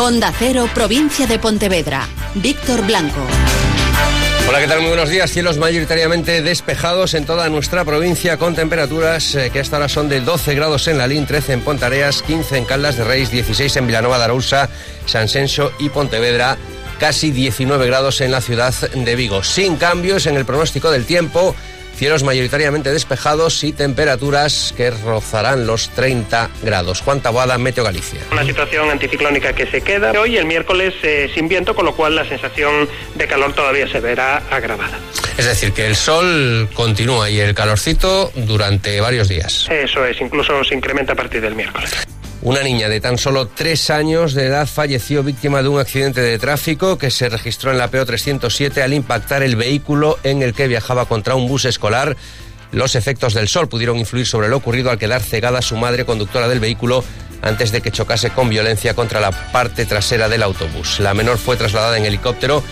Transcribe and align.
Onda 0.00 0.32
Cero, 0.38 0.70
provincia 0.72 1.26
de 1.26 1.40
Pontevedra. 1.40 2.06
Víctor 2.36 2.86
Blanco. 2.86 3.18
Hola, 4.48 4.60
¿qué 4.60 4.68
tal? 4.68 4.78
Muy 4.78 4.90
buenos 4.90 5.08
días. 5.08 5.28
Cielos 5.28 5.58
mayoritariamente 5.58 6.40
despejados 6.40 7.14
en 7.14 7.26
toda 7.26 7.48
nuestra 7.48 7.84
provincia 7.84 8.36
con 8.36 8.54
temperaturas 8.54 9.34
eh, 9.34 9.50
que 9.52 9.58
hasta 9.58 9.74
ahora 9.74 9.88
son 9.88 10.08
de 10.08 10.20
12 10.20 10.54
grados 10.54 10.86
en 10.86 10.98
Lalín, 10.98 11.26
13 11.26 11.54
en 11.54 11.60
Pontareas, 11.62 12.22
15 12.22 12.58
en 12.58 12.64
Caldas 12.64 12.96
de 12.96 13.02
Reis, 13.02 13.32
16 13.32 13.74
en 13.74 13.88
Vilanova 13.88 14.18
de 14.18 14.24
Arousa, 14.24 14.68
San 15.04 15.26
Senso 15.28 15.72
y 15.80 15.88
Pontevedra, 15.88 16.56
casi 17.00 17.32
19 17.32 17.84
grados 17.88 18.20
en 18.20 18.30
la 18.30 18.40
ciudad 18.40 18.72
de 18.72 19.16
Vigo. 19.16 19.42
Sin 19.42 19.78
cambios 19.78 20.26
en 20.26 20.36
el 20.36 20.44
pronóstico 20.44 20.92
del 20.92 21.06
tiempo. 21.06 21.56
Cielos 21.98 22.22
mayoritariamente 22.22 22.92
despejados 22.92 23.64
y 23.64 23.72
temperaturas 23.72 24.72
que 24.76 24.92
rozarán 24.92 25.66
los 25.66 25.90
30 25.90 26.48
grados. 26.62 27.00
Juan 27.00 27.20
Taboada, 27.20 27.58
Meteo 27.58 27.82
Galicia. 27.82 28.20
Una 28.30 28.44
situación 28.44 28.88
anticiclónica 28.88 29.52
que 29.52 29.66
se 29.66 29.80
queda 29.80 30.12
hoy 30.12 30.36
el 30.36 30.46
miércoles 30.46 30.94
eh, 31.02 31.28
sin 31.34 31.48
viento, 31.48 31.74
con 31.74 31.86
lo 31.86 31.96
cual 31.96 32.14
la 32.14 32.24
sensación 32.24 32.88
de 33.16 33.26
calor 33.26 33.52
todavía 33.52 33.88
se 33.88 33.98
verá 33.98 34.36
agravada. 34.48 34.96
Es 35.36 35.46
decir, 35.46 35.72
que 35.72 35.86
el 35.86 35.96
sol 35.96 36.68
continúa 36.72 37.30
y 37.30 37.40
el 37.40 37.52
calorcito 37.52 38.30
durante 38.36 39.00
varios 39.00 39.28
días. 39.28 39.66
Eso 39.68 40.04
es, 40.04 40.20
incluso 40.20 40.62
se 40.62 40.76
incrementa 40.76 41.14
a 41.14 41.16
partir 41.16 41.40
del 41.40 41.56
miércoles. 41.56 41.90
Una 42.40 42.62
niña 42.62 42.88
de 42.88 43.00
tan 43.00 43.18
solo 43.18 43.48
tres 43.48 43.90
años 43.90 44.32
de 44.32 44.46
edad 44.46 44.68
falleció 44.68 45.24
víctima 45.24 45.60
de 45.60 45.68
un 45.68 45.80
accidente 45.80 46.20
de 46.20 46.38
tráfico 46.38 46.96
que 46.96 47.10
se 47.10 47.28
registró 47.28 47.72
en 47.72 47.78
la 47.78 47.90
PO 47.90 48.06
307 48.06 48.80
al 48.80 48.94
impactar 48.94 49.42
el 49.42 49.56
vehículo 49.56 50.18
en 50.22 50.42
el 50.42 50.54
que 50.54 50.68
viajaba 50.68 51.06
contra 51.06 51.34
un 51.34 51.48
bus 51.48 51.64
escolar. 51.64 52.16
Los 52.70 52.94
efectos 52.94 53.34
del 53.34 53.48
sol 53.48 53.68
pudieron 53.68 53.98
influir 53.98 54.26
sobre 54.26 54.48
lo 54.48 54.56
ocurrido 54.56 54.90
al 54.90 54.98
quedar 54.98 55.20
cegada 55.20 55.62
su 55.62 55.76
madre 55.76 56.04
conductora 56.04 56.46
del 56.46 56.60
vehículo 56.60 57.02
antes 57.42 57.72
de 57.72 57.80
que 57.80 57.90
chocase 57.90 58.30
con 58.30 58.48
violencia 58.48 58.94
contra 58.94 59.20
la 59.20 59.32
parte 59.32 59.84
trasera 59.84 60.28
del 60.28 60.44
autobús. 60.44 61.00
La 61.00 61.14
menor 61.14 61.38
fue 61.38 61.56
trasladada 61.56 61.98
en 61.98 62.04
helicóptero 62.04 62.62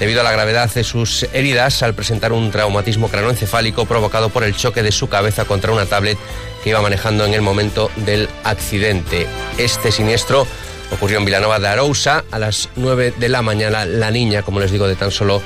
debido 0.00 0.22
a 0.22 0.24
la 0.24 0.32
gravedad 0.32 0.72
de 0.72 0.82
sus 0.82 1.24
heridas 1.34 1.82
al 1.82 1.94
presentar 1.94 2.32
un 2.32 2.50
traumatismo 2.50 3.08
cranoencefálico 3.08 3.84
provocado 3.84 4.30
por 4.30 4.42
el 4.42 4.56
choque 4.56 4.82
de 4.82 4.92
su 4.92 5.10
cabeza 5.10 5.44
contra 5.44 5.72
una 5.72 5.84
tablet 5.84 6.18
que 6.64 6.70
iba 6.70 6.80
manejando 6.80 7.26
en 7.26 7.34
el 7.34 7.42
momento 7.42 7.90
del 7.96 8.28
accidente. 8.42 9.26
Este 9.58 9.92
siniestro 9.92 10.46
ocurrió 10.90 11.18
en 11.18 11.26
Vilanova 11.26 11.60
de 11.60 11.68
Arousa 11.68 12.24
a 12.30 12.38
las 12.38 12.70
9 12.76 13.14
de 13.18 13.28
la 13.28 13.42
mañana. 13.42 13.84
La 13.84 14.10
niña, 14.10 14.42
como 14.42 14.58
les 14.58 14.72
digo, 14.72 14.88
de 14.88 14.96
tan 14.96 15.10
solo 15.10 15.42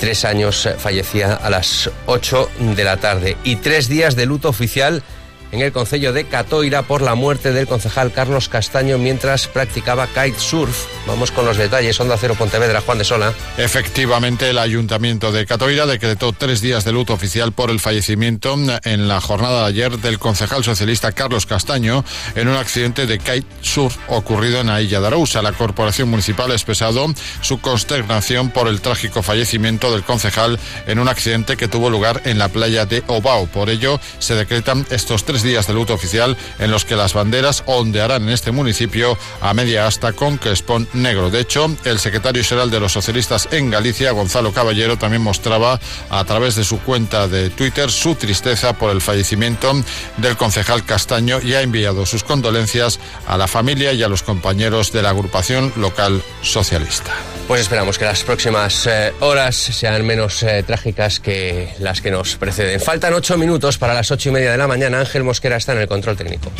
tres 0.00 0.24
años 0.24 0.68
fallecía 0.78 1.34
a 1.34 1.48
las 1.48 1.88
8 2.06 2.50
de 2.74 2.84
la 2.84 2.96
tarde. 2.96 3.36
Y 3.44 3.56
tres 3.56 3.88
días 3.88 4.16
de 4.16 4.26
luto 4.26 4.48
oficial 4.48 5.04
en 5.52 5.60
el 5.60 5.70
concello 5.70 6.12
de 6.12 6.24
Catoira 6.24 6.82
por 6.82 7.02
la 7.02 7.14
muerte 7.14 7.52
del 7.52 7.66
concejal 7.66 8.10
Carlos 8.12 8.48
Castaño 8.48 8.98
mientras 8.98 9.46
practicaba 9.46 10.06
kitesurf. 10.08 10.86
Vamos 11.06 11.30
con 11.30 11.44
los 11.44 11.56
detalles. 11.56 12.00
Onda 12.00 12.16
Cero 12.18 12.34
Pontevedra, 12.38 12.80
Juan 12.80 12.98
de 12.98 13.04
Sola. 13.04 13.32
Efectivamente, 13.58 14.50
el 14.50 14.58
ayuntamiento 14.58 15.30
de 15.30 15.46
Catoira 15.46 15.86
decretó 15.86 16.32
tres 16.32 16.60
días 16.60 16.84
de 16.84 16.92
luto 16.92 17.12
oficial 17.12 17.52
por 17.52 17.70
el 17.70 17.80
fallecimiento 17.80 18.56
en 18.84 19.08
la 19.08 19.20
jornada 19.20 19.62
de 19.62 19.66
ayer 19.68 19.98
del 19.98 20.18
concejal 20.18 20.64
socialista 20.64 21.12
Carlos 21.12 21.46
Castaño 21.46 22.04
en 22.34 22.48
un 22.48 22.56
accidente 22.56 23.06
de 23.06 23.18
kitesurf 23.18 23.98
ocurrido 24.08 24.60
en 24.60 24.70
Ailla 24.70 25.00
de 25.00 25.06
Arousa. 25.06 25.42
La 25.42 25.52
corporación 25.52 26.08
municipal 26.08 26.50
ha 26.50 26.54
expresado 26.54 27.06
su 27.42 27.60
consternación 27.60 28.50
por 28.50 28.68
el 28.68 28.80
trágico 28.80 29.22
fallecimiento 29.22 29.92
del 29.92 30.02
concejal 30.02 30.58
en 30.86 30.98
un 30.98 31.08
accidente 31.08 31.56
que 31.56 31.68
tuvo 31.68 31.90
lugar 31.90 32.22
en 32.24 32.38
la 32.38 32.48
playa 32.48 32.86
de 32.86 33.02
Obao. 33.06 33.46
Por 33.46 33.68
ello, 33.68 34.00
se 34.18 34.34
decretan 34.34 34.86
estos 34.90 35.24
tres 35.24 35.41
días 35.42 35.66
de 35.66 35.74
luto 35.74 35.94
oficial 35.94 36.36
en 36.58 36.70
los 36.70 36.84
que 36.84 36.96
las 36.96 37.14
banderas 37.14 37.62
ondearán 37.66 38.22
en 38.24 38.30
este 38.30 38.52
municipio 38.52 39.16
a 39.40 39.54
media 39.54 39.86
asta 39.86 40.12
con 40.12 40.38
crespón 40.38 40.88
negro. 40.92 41.30
De 41.30 41.40
hecho, 41.40 41.74
el 41.84 41.98
secretario 41.98 42.44
general 42.44 42.70
de 42.70 42.80
los 42.80 42.92
socialistas 42.92 43.48
en 43.52 43.70
Galicia, 43.70 44.12
Gonzalo 44.12 44.52
Caballero, 44.52 44.98
también 44.98 45.22
mostraba 45.22 45.80
a 46.10 46.24
través 46.24 46.56
de 46.56 46.64
su 46.64 46.80
cuenta 46.80 47.28
de 47.28 47.50
Twitter 47.50 47.90
su 47.90 48.14
tristeza 48.14 48.72
por 48.72 48.90
el 48.90 49.00
fallecimiento 49.00 49.72
del 50.16 50.36
concejal 50.36 50.84
Castaño 50.84 51.40
y 51.40 51.54
ha 51.54 51.62
enviado 51.62 52.06
sus 52.06 52.24
condolencias 52.24 52.98
a 53.26 53.36
la 53.36 53.48
familia 53.48 53.92
y 53.92 54.02
a 54.02 54.08
los 54.08 54.22
compañeros 54.22 54.92
de 54.92 55.02
la 55.02 55.10
agrupación 55.10 55.72
local 55.76 56.22
socialista. 56.42 57.12
Pues 57.48 57.62
esperamos 57.62 57.98
que 57.98 58.04
las 58.04 58.22
próximas 58.22 58.86
eh, 58.86 59.12
horas 59.20 59.56
sean 59.56 60.06
menos 60.06 60.42
eh, 60.42 60.62
trágicas 60.62 61.20
que 61.20 61.68
las 61.80 62.00
que 62.00 62.10
nos 62.10 62.36
preceden. 62.36 62.80
Faltan 62.80 63.12
ocho 63.14 63.36
minutos 63.36 63.78
para 63.78 63.94
las 63.94 64.10
ocho 64.10 64.28
y 64.28 64.32
media 64.32 64.52
de 64.52 64.58
la 64.58 64.68
mañana. 64.68 65.00
Ángel 65.00 65.24
Mosquera 65.32 65.56
está 65.56 65.72
en 65.72 65.78
el 65.78 65.88
control 65.88 66.14
técnico. 66.14 66.52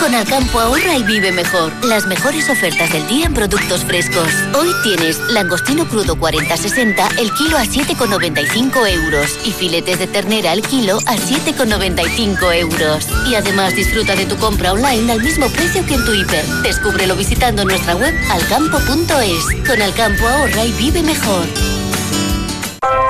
Con 0.00 0.12
Alcampo 0.12 0.58
ahorra 0.58 0.96
y 0.96 1.04
vive 1.04 1.30
mejor. 1.30 1.72
Las 1.84 2.04
mejores 2.06 2.50
ofertas 2.50 2.92
del 2.92 3.06
día 3.06 3.26
en 3.26 3.34
productos 3.34 3.84
frescos. 3.84 4.26
Hoy 4.58 4.70
tienes 4.82 5.20
langostino 5.30 5.88
crudo 5.88 6.16
40-60 6.16 7.20
el 7.20 7.32
kilo 7.34 7.56
a 7.56 7.62
7,95 7.62 8.88
euros 8.88 9.38
y 9.44 9.52
filetes 9.52 10.00
de 10.00 10.08
ternera 10.08 10.50
al 10.50 10.62
kilo 10.62 10.98
a 11.06 11.14
7,95 11.14 12.56
euros. 12.56 13.06
Y 13.30 13.36
además 13.36 13.76
disfruta 13.76 14.16
de 14.16 14.26
tu 14.26 14.36
compra 14.38 14.72
online 14.72 15.12
al 15.12 15.22
mismo 15.22 15.48
precio 15.50 15.86
que 15.86 15.94
en 15.94 16.04
tu 16.04 16.12
hiper. 16.12 16.44
Descúbrelo 16.64 17.14
visitando 17.14 17.64
nuestra 17.64 17.94
web 17.94 18.12
alcampo.es. 18.32 19.44
Con 19.64 19.80
Alcampo 19.80 20.26
ahorra 20.26 20.64
y 20.64 20.72
vive 20.72 21.04
mejor. 21.04 21.83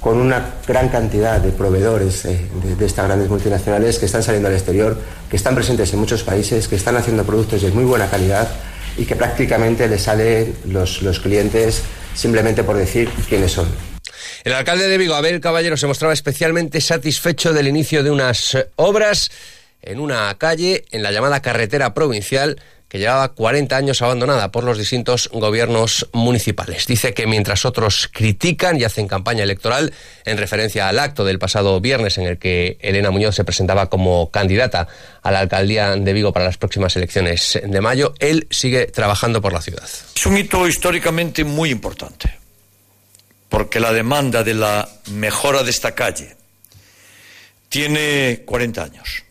con 0.00 0.16
una 0.16 0.54
gran 0.66 0.88
cantidad 0.88 1.42
de 1.42 1.50
proveedores 1.52 2.24
eh, 2.24 2.40
de, 2.64 2.74
de 2.74 2.86
estas 2.86 3.04
grandes 3.06 3.28
multinacionales 3.28 3.98
que 3.98 4.06
están 4.06 4.22
saliendo 4.22 4.48
al 4.48 4.54
exterior, 4.54 4.98
que 5.28 5.36
están 5.36 5.54
presentes 5.56 5.92
en 5.92 5.98
muchos 5.98 6.22
países, 6.22 6.68
que 6.68 6.76
están 6.76 6.96
haciendo 6.96 7.22
productos 7.24 7.60
de 7.60 7.70
muy 7.70 7.84
buena 7.84 8.08
calidad 8.08 8.48
y 8.96 9.04
que 9.04 9.14
prácticamente 9.14 9.86
les 9.88 10.00
salen 10.04 10.54
los, 10.64 11.02
los 11.02 11.20
clientes 11.20 11.82
simplemente 12.14 12.64
por 12.64 12.78
decir 12.78 13.10
quiénes 13.28 13.52
son. 13.52 13.68
El 14.44 14.52
alcalde 14.52 14.88
de 14.88 14.98
Vigo, 14.98 15.14
Abel 15.14 15.40
Caballero, 15.40 15.76
se 15.76 15.86
mostraba 15.86 16.14
especialmente 16.14 16.80
satisfecho 16.80 17.52
del 17.52 17.68
inicio 17.68 18.02
de 18.02 18.10
unas 18.10 18.56
obras 18.76 19.30
en 19.82 20.00
una 20.00 20.36
calle 20.38 20.84
en 20.90 21.02
la 21.02 21.12
llamada 21.12 21.40
carretera 21.40 21.94
provincial 21.94 22.60
que 22.88 22.98
llevaba 22.98 23.28
40 23.34 23.76
años 23.76 24.00
abandonada 24.00 24.50
por 24.50 24.64
los 24.64 24.78
distintos 24.78 25.28
gobiernos 25.32 26.08
municipales. 26.12 26.86
Dice 26.86 27.12
que 27.12 27.26
mientras 27.26 27.64
otros 27.66 28.08
critican 28.10 28.80
y 28.80 28.84
hacen 28.84 29.08
campaña 29.08 29.44
electoral 29.44 29.92
en 30.24 30.38
referencia 30.38 30.88
al 30.88 30.98
acto 30.98 31.24
del 31.24 31.38
pasado 31.38 31.80
viernes 31.80 32.16
en 32.16 32.24
el 32.24 32.38
que 32.38 32.78
Elena 32.80 33.10
Muñoz 33.10 33.34
se 33.34 33.44
presentaba 33.44 33.90
como 33.90 34.30
candidata 34.30 34.88
a 35.22 35.30
la 35.30 35.40
alcaldía 35.40 35.94
de 35.96 36.12
Vigo 36.14 36.32
para 36.32 36.46
las 36.46 36.56
próximas 36.56 36.96
elecciones 36.96 37.60
de 37.62 37.80
mayo, 37.80 38.14
él 38.20 38.46
sigue 38.50 38.86
trabajando 38.86 39.42
por 39.42 39.52
la 39.52 39.60
ciudad. 39.60 39.88
Es 40.16 40.26
un 40.26 40.38
hito 40.38 40.66
históricamente 40.66 41.44
muy 41.44 41.70
importante, 41.70 42.37
porque 43.48 43.80
la 43.80 43.92
demanda 43.92 44.44
de 44.44 44.54
la 44.54 44.88
mejora 45.10 45.62
de 45.62 45.70
esta 45.70 45.94
calle 45.94 46.36
tiene 47.68 48.42
40 48.44 48.82
años 48.82 49.24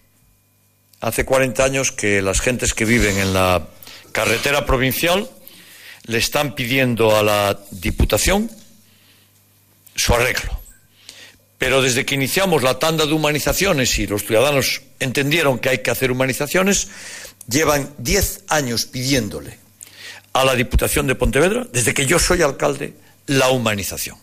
Hace 1.00 1.26
40 1.26 1.64
años 1.64 1.92
que 1.92 2.22
las 2.24 2.42
gentes 2.42 2.74
que 2.74 2.84
viven 2.84 3.20
en 3.20 3.34
la 3.34 3.68
carretera 4.12 4.66
provincial 4.66 5.30
le 6.06 6.18
están 6.18 6.56
pidiendo 6.56 7.16
a 7.16 7.22
la 7.22 7.60
Diputación 7.70 8.50
su 9.96 10.14
arreglo. 10.14 10.60
Pero 11.60 11.84
desde 11.84 12.06
que 12.06 12.16
iniciamos 12.16 12.64
la 12.64 12.80
tanda 12.80 13.06
de 13.06 13.14
humanizaciones 13.14 13.98
y 14.00 14.08
los 14.08 14.26
ciudadanos 14.26 14.82
entendieron 15.00 15.60
que 15.60 15.70
hay 15.70 15.78
que 15.80 15.92
hacer 15.92 16.12
humanizaciones, 16.12 16.88
llevan 17.48 17.94
10 18.00 18.46
años 18.48 18.86
pidiéndole 18.86 19.60
a 20.34 20.46
la 20.46 20.56
Diputación 20.56 21.06
de 21.06 21.16
Pontevedra, 21.16 21.68
desde 21.72 21.94
que 21.94 22.08
yo 22.08 22.18
soy 22.18 22.42
alcalde, 22.42 22.96
la 23.28 23.50
humanización 23.50 24.18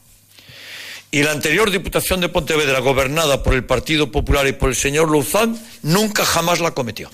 y 1.14 1.22
la 1.22 1.30
anterior 1.30 1.70
Diputación 1.70 2.20
de 2.20 2.28
Pontevedra, 2.28 2.80
gobernada 2.80 3.44
por 3.44 3.54
el 3.54 3.62
Partido 3.64 4.10
Popular 4.10 4.48
y 4.48 4.52
por 4.52 4.70
el 4.70 4.74
señor 4.74 5.08
Luzán, 5.08 5.56
nunca 5.82 6.24
jamás 6.24 6.58
la 6.58 6.72
cometió. 6.72 7.08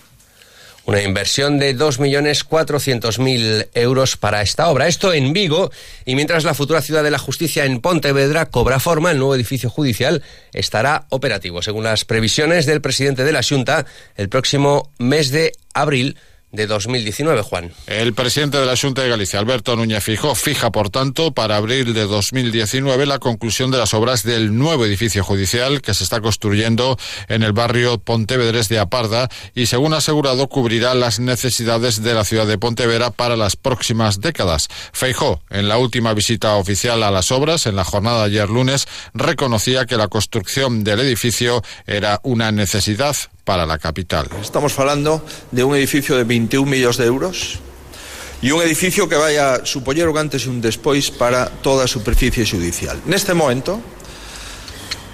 Una 0.86 1.02
inversión 1.02 1.58
de 1.58 1.76
2.400.000 1.76 3.68
euros 3.74 4.16
para 4.16 4.40
esta 4.40 4.70
obra. 4.70 4.88
Esto 4.88 5.12
en 5.12 5.34
Vigo. 5.34 5.70
Y 6.06 6.14
mientras 6.14 6.44
la 6.44 6.54
futura 6.54 6.80
ciudad 6.80 7.04
de 7.04 7.10
la 7.10 7.18
justicia 7.18 7.66
en 7.66 7.82
Pontevedra 7.82 8.46
cobra 8.46 8.80
forma, 8.80 9.10
el 9.10 9.18
nuevo 9.18 9.34
edificio 9.34 9.68
judicial 9.68 10.22
estará 10.54 11.04
operativo. 11.10 11.60
Según 11.60 11.84
las 11.84 12.06
previsiones 12.06 12.64
del 12.64 12.80
presidente 12.80 13.24
de 13.24 13.32
la 13.32 13.42
Junta, 13.42 13.84
el 14.16 14.30
próximo 14.30 14.90
mes 14.96 15.30
de 15.30 15.52
abril 15.74 16.16
de 16.52 16.66
2019, 16.66 17.42
Juan. 17.42 17.72
El 17.86 18.12
presidente 18.12 18.58
de 18.58 18.66
la 18.66 18.76
Junta 18.76 19.02
de 19.02 19.08
Galicia, 19.08 19.38
Alberto 19.38 19.76
Núñez 19.76 20.02
Fijó, 20.02 20.34
fija, 20.34 20.70
por 20.72 20.90
tanto, 20.90 21.32
para 21.32 21.56
abril 21.56 21.94
de 21.94 22.06
2019 22.06 23.06
la 23.06 23.18
conclusión 23.18 23.70
de 23.70 23.78
las 23.78 23.94
obras 23.94 24.24
del 24.24 24.56
nuevo 24.56 24.84
edificio 24.84 25.22
judicial 25.22 25.80
que 25.80 25.94
se 25.94 26.04
está 26.04 26.20
construyendo 26.20 26.98
en 27.28 27.42
el 27.42 27.52
barrio 27.52 27.98
Pontevedrés 27.98 28.68
de 28.68 28.78
Aparda 28.78 29.28
y, 29.54 29.66
según 29.66 29.94
asegurado, 29.94 30.48
cubrirá 30.48 30.94
las 30.94 31.20
necesidades 31.20 32.02
de 32.02 32.14
la 32.14 32.24
ciudad 32.24 32.46
de 32.46 32.58
Pontevedra 32.58 33.10
para 33.10 33.36
las 33.36 33.56
próximas 33.56 34.20
décadas. 34.20 34.68
Feijó, 34.92 35.42
en 35.50 35.68
la 35.68 35.78
última 35.78 36.14
visita 36.14 36.56
oficial 36.56 37.02
a 37.02 37.10
las 37.10 37.30
obras, 37.30 37.66
en 37.66 37.76
la 37.76 37.84
jornada 37.84 38.20
de 38.20 38.24
ayer 38.24 38.50
lunes, 38.50 38.88
reconocía 39.14 39.86
que 39.86 39.96
la 39.96 40.08
construcción 40.08 40.84
del 40.84 41.00
edificio 41.00 41.62
era 41.86 42.20
una 42.24 42.50
necesidad 42.50 43.16
para 43.44 43.66
la 43.66 43.78
capital. 43.78 44.28
Estamos 44.40 44.72
falando 44.72 45.24
de 45.50 45.64
un 45.64 45.74
edificio 45.74 46.16
de 46.16 46.24
21 46.24 46.68
millóns 46.68 46.96
de 46.96 47.06
euros 47.06 47.60
e 48.40 48.52
un 48.56 48.64
edificio 48.64 49.04
que 49.04 49.20
vai 49.20 49.36
a 49.36 49.68
supoñer 49.68 50.08
un 50.08 50.16
antes 50.16 50.44
e 50.44 50.48
un 50.48 50.64
despois 50.64 51.12
para 51.12 51.52
toda 51.60 51.84
superficie 51.84 52.48
judicial. 52.48 52.96
Neste 53.04 53.36
momento, 53.36 53.99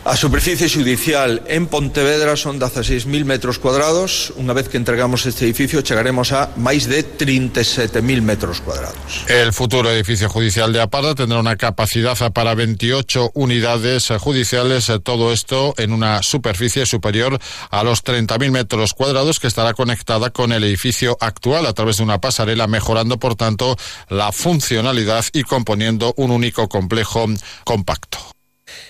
A 0.07 0.15
superficie 0.15 0.69
judicial 0.69 1.43
en 1.49 1.67
Pontevedra 1.67 2.37
son 2.37 2.61
16.000 2.61 3.25
metros 3.25 3.59
cuadrados. 3.59 4.33
Una 4.37 4.53
vez 4.53 4.69
que 4.69 4.77
entregamos 4.77 5.27
este 5.27 5.47
edificio, 5.47 5.81
llegaremos 5.81 6.31
a 6.31 6.53
más 6.55 6.87
de 6.87 7.05
37.000 7.05 8.23
metros 8.23 8.61
cuadrados. 8.61 9.25
El 9.27 9.53
futuro 9.53 9.91
edificio 9.91 10.29
judicial 10.29 10.73
de 10.73 10.81
Aparda 10.81 11.17
tendrá 11.17 11.41
una 11.41 11.57
capacidad 11.57 12.17
para 12.33 12.55
28 12.55 13.33
unidades 13.35 14.13
judiciales. 14.21 14.93
Todo 15.03 15.33
esto 15.33 15.75
en 15.77 15.93
una 15.93 16.23
superficie 16.23 16.87
superior 16.87 17.41
a 17.71 17.83
los 17.83 18.05
30.000 18.05 18.53
metros 18.53 18.95
cuadrados 18.95 19.41
que 19.41 19.49
estará 19.49 19.75
conectada 19.75 20.31
con 20.31 20.53
el 20.53 20.63
edificio 20.63 21.17
actual 21.21 21.67
a 21.67 21.73
través 21.73 21.97
de 21.97 22.05
una 22.05 22.21
pasarela, 22.21 22.69
mejorando, 22.69 23.19
por 23.19 23.35
tanto, 23.35 23.77
la 24.09 24.31
funcionalidad 24.31 25.25
y 25.33 25.43
componiendo 25.43 26.15
un 26.17 26.31
único 26.31 26.69
complejo 26.69 27.27
compacto. 27.65 28.36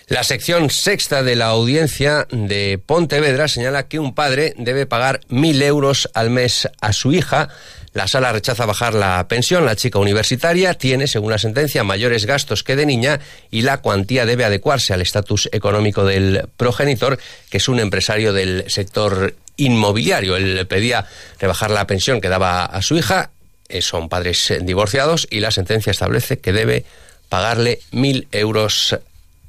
La 0.08 0.22
sección 0.22 0.70
sexta 0.70 1.22
de 1.22 1.34
la 1.34 1.46
audiencia 1.46 2.28
de 2.30 2.78
Pontevedra 2.84 3.48
señala 3.48 3.88
que 3.88 3.98
un 3.98 4.14
padre 4.14 4.54
debe 4.56 4.86
pagar 4.86 5.20
mil 5.28 5.60
euros 5.62 6.08
al 6.14 6.30
mes 6.30 6.68
a 6.80 6.92
su 6.92 7.12
hija. 7.12 7.48
La 7.92 8.06
sala 8.06 8.30
rechaza 8.30 8.66
bajar 8.66 8.94
la 8.94 9.26
pensión. 9.26 9.64
La 9.64 9.74
chica 9.74 9.98
universitaria 9.98 10.74
tiene, 10.74 11.06
según 11.06 11.30
la 11.30 11.38
sentencia, 11.38 11.82
mayores 11.82 12.26
gastos 12.26 12.62
que 12.62 12.76
de 12.76 12.86
niña 12.86 13.20
y 13.50 13.62
la 13.62 13.78
cuantía 13.78 14.26
debe 14.26 14.44
adecuarse 14.44 14.92
al 14.92 15.00
estatus 15.00 15.48
económico 15.50 16.04
del 16.04 16.46
progenitor, 16.56 17.18
que 17.50 17.56
es 17.56 17.68
un 17.68 17.80
empresario 17.80 18.32
del 18.32 18.70
sector 18.70 19.34
inmobiliario. 19.56 20.36
Él 20.36 20.66
pedía 20.66 21.06
rebajar 21.40 21.70
la 21.70 21.86
pensión 21.86 22.20
que 22.20 22.28
daba 22.28 22.66
a 22.66 22.82
su 22.82 22.96
hija. 22.96 23.30
Eh, 23.68 23.82
son 23.82 24.08
padres 24.08 24.54
divorciados 24.60 25.26
y 25.30 25.40
la 25.40 25.50
sentencia 25.50 25.90
establece 25.90 26.38
que 26.38 26.52
debe 26.52 26.84
pagarle 27.28 27.80
mil 27.90 28.28
euros 28.30 28.96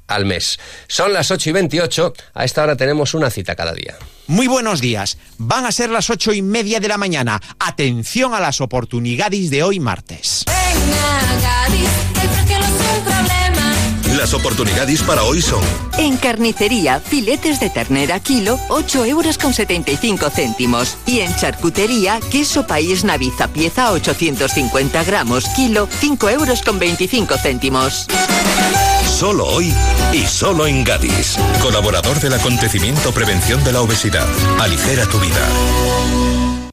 al 0.08 0.24
mes. 0.24 0.58
Son 0.88 1.12
las 1.12 1.30
8 1.30 1.50
y 1.50 1.52
28, 1.52 2.12
a 2.34 2.44
esta 2.44 2.64
hora 2.64 2.76
tenemos 2.76 3.14
una 3.14 3.30
cita 3.30 3.54
cada 3.54 3.72
día. 3.72 3.96
Muy 4.28 4.46
buenos 4.46 4.82
días, 4.82 5.16
van 5.38 5.64
a 5.64 5.72
ser 5.72 5.88
las 5.88 6.10
ocho 6.10 6.34
y 6.34 6.42
media 6.42 6.80
de 6.80 6.88
la 6.88 6.98
mañana. 6.98 7.40
Atención 7.58 8.34
a 8.34 8.40
las 8.40 8.60
oportunidades 8.60 9.48
de 9.50 9.62
hoy 9.62 9.80
martes. 9.80 10.44
Las 14.18 14.34
oportunidades 14.34 15.02
para 15.02 15.22
hoy 15.22 15.40
son... 15.40 15.62
En 15.96 16.16
carnicería, 16.16 17.00
filetes 17.00 17.60
de 17.60 17.70
ternera 17.70 18.20
kilo, 18.20 18.58
8 18.68 19.04
euros 19.06 19.38
con 19.38 19.54
75 19.54 20.28
céntimos. 20.28 20.98
Y 21.06 21.20
en 21.20 21.34
charcutería, 21.36 22.20
queso 22.30 22.66
país 22.66 23.04
naviza 23.04 23.48
pieza 23.48 23.92
850 23.92 25.04
gramos 25.04 25.48
kilo, 25.56 25.88
5 26.00 26.30
euros 26.30 26.62
con 26.62 26.78
25 26.78 27.36
céntimos. 27.38 28.08
Solo 29.18 29.46
hoy 29.48 29.74
y 30.12 30.24
solo 30.28 30.64
en 30.68 30.84
Gadis. 30.84 31.36
Colaborador 31.60 32.20
del 32.20 32.34
acontecimiento 32.34 33.10
Prevención 33.10 33.64
de 33.64 33.72
la 33.72 33.80
Obesidad. 33.80 34.28
Aligera 34.60 35.06
tu 35.06 35.18
vida. 35.18 36.70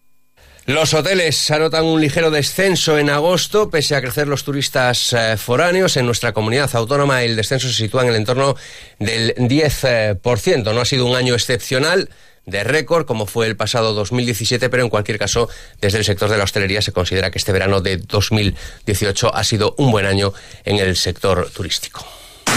Los 0.67 0.93
hoteles 0.93 1.49
anotan 1.49 1.85
un 1.85 1.99
ligero 1.99 2.29
descenso 2.29 2.99
en 2.99 3.09
agosto, 3.09 3.71
pese 3.71 3.95
a 3.95 4.01
crecer 4.01 4.27
los 4.27 4.43
turistas 4.43 5.11
eh, 5.13 5.37
foráneos. 5.37 5.97
En 5.97 6.05
nuestra 6.05 6.33
comunidad 6.33 6.69
autónoma 6.75 7.23
el 7.23 7.35
descenso 7.35 7.67
se 7.67 7.73
sitúa 7.73 8.03
en 8.03 8.09
el 8.09 8.15
entorno 8.15 8.55
del 8.99 9.33
10%. 9.37 10.71
No 10.71 10.81
ha 10.81 10.85
sido 10.85 11.07
un 11.07 11.15
año 11.15 11.33
excepcional 11.33 12.11
de 12.45 12.63
récord 12.63 13.07
como 13.07 13.25
fue 13.25 13.47
el 13.47 13.55
pasado 13.55 13.95
2017, 13.95 14.69
pero 14.69 14.83
en 14.83 14.89
cualquier 14.89 15.17
caso, 15.17 15.49
desde 15.81 15.97
el 15.97 16.05
sector 16.05 16.29
de 16.29 16.37
la 16.37 16.43
hostelería 16.43 16.83
se 16.83 16.91
considera 16.91 17.31
que 17.31 17.39
este 17.39 17.51
verano 17.51 17.81
de 17.81 17.97
2018 17.97 19.33
ha 19.33 19.43
sido 19.43 19.73
un 19.79 19.89
buen 19.89 20.05
año 20.05 20.31
en 20.63 20.77
el 20.77 20.95
sector 20.95 21.49
turístico. 21.49 22.05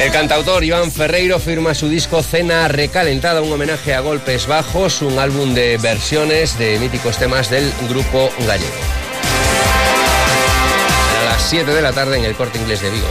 El 0.00 0.10
cantautor 0.12 0.64
Iván 0.64 0.90
Ferreiro 0.90 1.38
firma 1.38 1.74
su 1.74 1.86
disco 1.86 2.22
Cena 2.22 2.66
Recalentada, 2.68 3.42
un 3.42 3.52
homenaje 3.52 3.92
a 3.92 4.00
Golpes 4.00 4.46
Bajos, 4.46 5.02
un 5.02 5.18
álbum 5.18 5.52
de 5.52 5.76
versiones 5.76 6.58
de 6.58 6.78
míticos 6.78 7.18
temas 7.18 7.50
del 7.50 7.70
grupo 7.86 8.30
gallego. 8.46 8.72
A 11.20 11.24
las 11.24 11.42
7 11.42 11.70
de 11.70 11.82
la 11.82 11.92
tarde 11.92 12.16
en 12.16 12.24
el 12.24 12.34
Corte 12.34 12.58
Inglés 12.58 12.80
de 12.80 12.88
Vigo. 12.88 13.06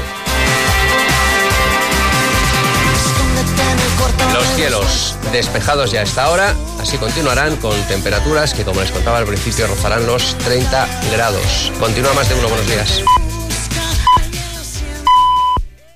Los 4.33 4.47
cielos 4.55 5.15
despejados 5.31 5.91
ya 5.91 5.99
a 5.99 6.03
esta 6.03 6.31
hora, 6.31 6.55
así 6.81 6.97
continuarán 6.97 7.57
con 7.57 7.79
temperaturas 7.83 8.55
que, 8.55 8.63
como 8.63 8.81
les 8.81 8.89
contaba 8.89 9.19
al 9.19 9.25
principio, 9.25 9.67
rozarán 9.67 10.07
los 10.07 10.35
30 10.39 10.87
grados. 11.11 11.71
Continúa 11.79 12.13
más 12.13 12.27
de 12.29 12.33
uno, 12.33 12.47
buenos 12.47 12.67
días. 12.67 13.03